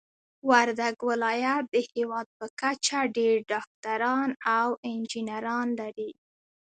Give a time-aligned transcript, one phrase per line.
[0.49, 6.11] وردګ ولايت د هيواد په کچه ډير ډاکټران او انجنيران لري.